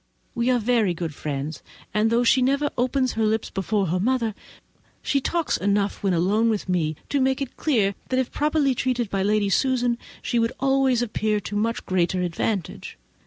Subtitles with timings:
[0.33, 1.61] We are very good friends,
[1.93, 4.33] and though she never opens her lips before her mother,
[5.03, 9.11] she talks enough when alone with me to make it clear that, if properly treated
[9.11, 12.97] by Lady Susan, she would always appear to much greater advantage.